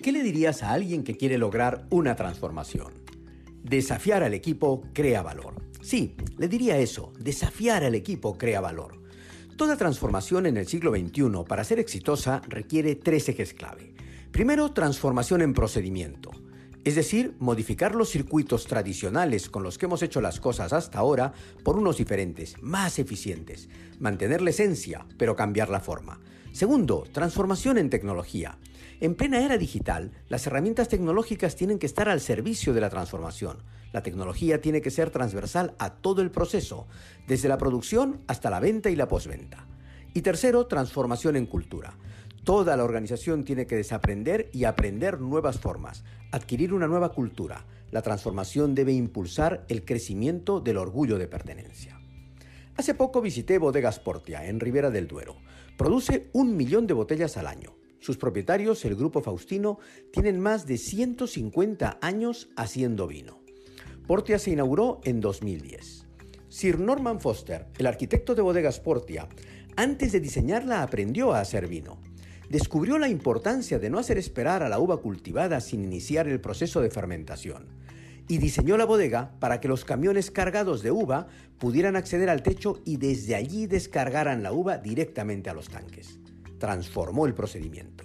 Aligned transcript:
qué 0.00 0.12
le 0.12 0.22
dirías 0.22 0.62
a 0.62 0.72
alguien 0.72 1.04
que 1.04 1.16
quiere 1.16 1.38
lograr 1.38 1.86
una 1.90 2.16
transformación? 2.16 2.92
Desafiar 3.62 4.22
al 4.22 4.34
equipo 4.34 4.82
crea 4.92 5.22
valor. 5.22 5.54
Sí, 5.82 6.14
le 6.38 6.48
diría 6.48 6.78
eso, 6.78 7.12
desafiar 7.18 7.84
al 7.84 7.94
equipo 7.94 8.36
crea 8.36 8.60
valor. 8.60 9.00
Toda 9.56 9.76
transformación 9.76 10.46
en 10.46 10.56
el 10.56 10.66
siglo 10.66 10.92
XXI, 10.92 11.44
para 11.46 11.64
ser 11.64 11.78
exitosa, 11.78 12.40
requiere 12.48 12.94
tres 12.94 13.28
ejes 13.28 13.52
clave. 13.52 13.94
Primero, 14.30 14.72
transformación 14.72 15.42
en 15.42 15.52
procedimiento. 15.52 16.30
Es 16.82 16.94
decir, 16.94 17.34
modificar 17.38 17.94
los 17.94 18.08
circuitos 18.08 18.66
tradicionales 18.66 19.50
con 19.50 19.62
los 19.62 19.76
que 19.76 19.84
hemos 19.84 20.02
hecho 20.02 20.22
las 20.22 20.40
cosas 20.40 20.72
hasta 20.72 20.98
ahora 20.98 21.34
por 21.62 21.76
unos 21.76 21.98
diferentes, 21.98 22.56
más 22.62 22.98
eficientes. 22.98 23.68
Mantener 23.98 24.40
la 24.40 24.50
esencia, 24.50 25.04
pero 25.18 25.36
cambiar 25.36 25.68
la 25.68 25.80
forma. 25.80 26.20
Segundo, 26.52 27.04
transformación 27.12 27.76
en 27.76 27.90
tecnología. 27.90 28.58
En 29.00 29.14
plena 29.14 29.42
era 29.42 29.56
digital, 29.56 30.12
las 30.28 30.46
herramientas 30.46 30.88
tecnológicas 30.88 31.56
tienen 31.56 31.78
que 31.78 31.86
estar 31.86 32.10
al 32.10 32.20
servicio 32.20 32.74
de 32.74 32.82
la 32.82 32.90
transformación. 32.90 33.62
La 33.92 34.02
tecnología 34.02 34.60
tiene 34.60 34.82
que 34.82 34.90
ser 34.90 35.08
transversal 35.08 35.74
a 35.78 35.94
todo 35.94 36.20
el 36.20 36.30
proceso, 36.30 36.86
desde 37.26 37.48
la 37.48 37.56
producción 37.56 38.20
hasta 38.26 38.50
la 38.50 38.60
venta 38.60 38.90
y 38.90 38.96
la 38.96 39.08
postventa. 39.08 39.66
Y 40.12 40.20
tercero, 40.20 40.66
transformación 40.66 41.36
en 41.36 41.46
cultura. 41.46 41.96
Toda 42.44 42.76
la 42.76 42.84
organización 42.84 43.44
tiene 43.44 43.66
que 43.66 43.76
desaprender 43.76 44.50
y 44.52 44.64
aprender 44.64 45.18
nuevas 45.18 45.58
formas, 45.58 46.04
adquirir 46.30 46.74
una 46.74 46.86
nueva 46.86 47.12
cultura. 47.12 47.64
La 47.90 48.02
transformación 48.02 48.74
debe 48.74 48.92
impulsar 48.92 49.64
el 49.68 49.86
crecimiento 49.86 50.60
del 50.60 50.76
orgullo 50.76 51.16
de 51.16 51.26
pertenencia. 51.26 51.98
Hace 52.76 52.92
poco 52.92 53.22
visité 53.22 53.56
Bodegas 53.56 53.98
Portia, 53.98 54.46
en 54.46 54.60
Ribera 54.60 54.90
del 54.90 55.08
Duero. 55.08 55.36
Produce 55.78 56.28
un 56.34 56.54
millón 56.54 56.86
de 56.86 56.92
botellas 56.92 57.38
al 57.38 57.46
año. 57.46 57.79
Sus 58.00 58.16
propietarios, 58.16 58.84
el 58.84 58.96
Grupo 58.96 59.22
Faustino, 59.22 59.78
tienen 60.12 60.40
más 60.40 60.66
de 60.66 60.78
150 60.78 61.98
años 62.02 62.48
haciendo 62.56 63.06
vino. 63.06 63.40
Portia 64.06 64.38
se 64.38 64.50
inauguró 64.50 65.00
en 65.04 65.20
2010. 65.20 66.06
Sir 66.48 66.80
Norman 66.80 67.20
Foster, 67.20 67.66
el 67.78 67.86
arquitecto 67.86 68.34
de 68.34 68.42
Bodegas 68.42 68.80
Portia, 68.80 69.28
antes 69.76 70.12
de 70.12 70.20
diseñarla 70.20 70.82
aprendió 70.82 71.32
a 71.32 71.40
hacer 71.40 71.68
vino 71.68 72.00
descubrió 72.50 72.98
la 72.98 73.08
importancia 73.08 73.78
de 73.78 73.88
no 73.90 73.98
hacer 73.98 74.18
esperar 74.18 74.64
a 74.64 74.68
la 74.68 74.80
uva 74.80 75.00
cultivada 75.00 75.60
sin 75.60 75.84
iniciar 75.84 76.26
el 76.26 76.40
proceso 76.40 76.80
de 76.80 76.90
fermentación 76.90 77.68
y 78.26 78.38
diseñó 78.38 78.76
la 78.76 78.84
bodega 78.84 79.32
para 79.38 79.60
que 79.60 79.68
los 79.68 79.84
camiones 79.84 80.30
cargados 80.32 80.82
de 80.82 80.90
uva 80.90 81.28
pudieran 81.58 81.94
acceder 81.94 82.28
al 82.28 82.42
techo 82.42 82.80
y 82.84 82.96
desde 82.96 83.36
allí 83.36 83.66
descargaran 83.66 84.42
la 84.42 84.52
uva 84.52 84.78
directamente 84.78 85.48
a 85.48 85.54
los 85.54 85.68
tanques. 85.68 86.18
Transformó 86.60 87.24
el 87.24 87.32
procedimiento. 87.32 88.04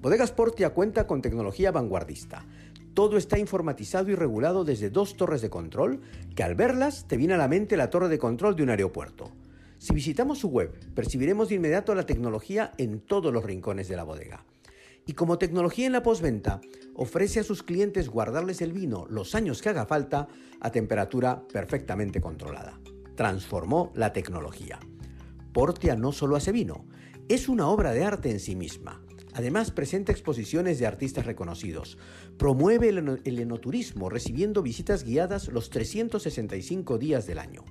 Bodegas 0.00 0.32
Portia 0.32 0.70
cuenta 0.70 1.06
con 1.06 1.20
tecnología 1.20 1.70
vanguardista. 1.70 2.46
Todo 2.94 3.18
está 3.18 3.38
informatizado 3.38 4.10
y 4.10 4.14
regulado 4.14 4.64
desde 4.64 4.88
dos 4.88 5.18
torres 5.18 5.42
de 5.42 5.50
control 5.50 6.00
que 6.34 6.42
al 6.42 6.54
verlas 6.54 7.06
te 7.06 7.18
viene 7.18 7.34
a 7.34 7.36
la 7.36 7.46
mente 7.46 7.76
la 7.76 7.90
torre 7.90 8.08
de 8.08 8.18
control 8.18 8.56
de 8.56 8.62
un 8.62 8.70
aeropuerto. 8.70 9.30
Si 9.76 9.94
visitamos 9.94 10.38
su 10.38 10.48
web, 10.48 10.72
percibiremos 10.94 11.50
de 11.50 11.56
inmediato 11.56 11.94
la 11.94 12.06
tecnología 12.06 12.72
en 12.78 13.00
todos 13.00 13.34
los 13.34 13.44
rincones 13.44 13.86
de 13.86 13.96
la 13.96 14.04
bodega. 14.04 14.46
Y 15.04 15.12
como 15.12 15.36
tecnología 15.36 15.86
en 15.86 15.92
la 15.92 16.02
postventa, 16.02 16.62
ofrece 16.94 17.40
a 17.40 17.44
sus 17.44 17.62
clientes 17.62 18.08
guardarles 18.08 18.62
el 18.62 18.72
vino 18.72 19.06
los 19.10 19.34
años 19.34 19.60
que 19.60 19.68
haga 19.68 19.84
falta 19.84 20.26
a 20.58 20.70
temperatura 20.70 21.42
perfectamente 21.52 22.22
controlada. 22.22 22.80
Transformó 23.14 23.92
la 23.94 24.14
tecnología. 24.14 24.78
Portia 25.52 25.96
no 25.96 26.12
solo 26.12 26.36
hace 26.36 26.50
vino, 26.50 26.86
es 27.28 27.48
una 27.48 27.68
obra 27.68 27.92
de 27.92 28.04
arte 28.04 28.30
en 28.30 28.40
sí 28.40 28.56
misma. 28.56 29.02
Además, 29.34 29.70
presenta 29.70 30.12
exposiciones 30.12 30.78
de 30.78 30.86
artistas 30.86 31.26
reconocidos. 31.26 31.98
Promueve 32.38 32.88
el 32.88 33.38
enoturismo, 33.38 34.08
recibiendo 34.08 34.62
visitas 34.62 35.04
guiadas 35.04 35.48
los 35.48 35.70
365 35.70 36.98
días 36.98 37.26
del 37.26 37.38
año 37.38 37.64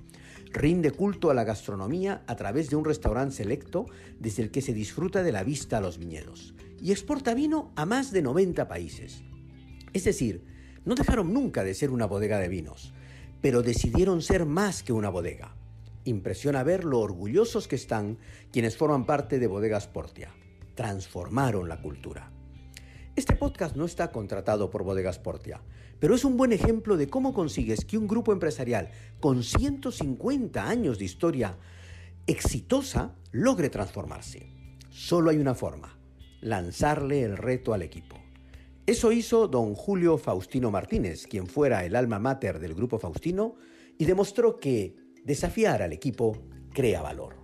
rinde 0.52 0.90
culto 0.92 1.30
a 1.30 1.34
la 1.34 1.44
gastronomía 1.44 2.22
a 2.26 2.36
través 2.36 2.70
de 2.70 2.76
un 2.76 2.84
restaurante 2.84 3.36
selecto 3.36 3.86
desde 4.18 4.42
el 4.42 4.50
que 4.50 4.62
se 4.62 4.72
disfruta 4.72 5.22
de 5.22 5.32
la 5.32 5.44
vista 5.44 5.78
a 5.78 5.80
los 5.80 5.98
viñedos 5.98 6.54
y 6.80 6.92
exporta 6.92 7.34
vino 7.34 7.72
a 7.76 7.86
más 7.86 8.12
de 8.12 8.22
90 8.22 8.68
países. 8.68 9.22
Es 9.92 10.04
decir, 10.04 10.44
no 10.84 10.94
dejaron 10.94 11.32
nunca 11.32 11.64
de 11.64 11.74
ser 11.74 11.90
una 11.90 12.06
bodega 12.06 12.38
de 12.38 12.48
vinos, 12.48 12.92
pero 13.40 13.62
decidieron 13.62 14.22
ser 14.22 14.46
más 14.46 14.82
que 14.82 14.92
una 14.92 15.10
bodega. 15.10 15.54
Impresiona 16.08 16.62
ver 16.62 16.84
lo 16.84 17.00
orgullosos 17.00 17.68
que 17.68 17.76
están 17.76 18.16
quienes 18.50 18.78
forman 18.78 19.04
parte 19.04 19.38
de 19.38 19.46
Bodegas 19.46 19.88
Portia. 19.88 20.34
Transformaron 20.74 21.68
la 21.68 21.82
cultura. 21.82 22.32
Este 23.14 23.36
podcast 23.36 23.76
no 23.76 23.84
está 23.84 24.10
contratado 24.10 24.70
por 24.70 24.84
Bodegas 24.84 25.18
Portia, 25.18 25.60
pero 26.00 26.14
es 26.14 26.24
un 26.24 26.38
buen 26.38 26.52
ejemplo 26.52 26.96
de 26.96 27.08
cómo 27.08 27.34
consigues 27.34 27.84
que 27.84 27.98
un 27.98 28.08
grupo 28.08 28.32
empresarial 28.32 28.90
con 29.20 29.42
150 29.42 30.66
años 30.66 30.98
de 30.98 31.04
historia 31.04 31.58
exitosa 32.26 33.14
logre 33.30 33.68
transformarse. 33.68 34.48
Solo 34.88 35.28
hay 35.28 35.36
una 35.36 35.54
forma, 35.54 35.98
lanzarle 36.40 37.22
el 37.22 37.36
reto 37.36 37.74
al 37.74 37.82
equipo. 37.82 38.16
Eso 38.86 39.12
hizo 39.12 39.46
don 39.46 39.74
Julio 39.74 40.16
Faustino 40.16 40.70
Martínez, 40.70 41.26
quien 41.26 41.46
fuera 41.46 41.84
el 41.84 41.94
alma 41.94 42.18
mater 42.18 42.60
del 42.60 42.74
grupo 42.74 42.98
Faustino, 42.98 43.56
y 43.98 44.06
demostró 44.06 44.58
que 44.58 45.07
desafiar 45.24 45.82
al 45.82 45.92
equipo 45.92 46.36
crea 46.72 47.02
valor. 47.02 47.37